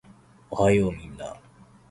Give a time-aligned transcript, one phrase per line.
[0.49, 1.35] おはようみんな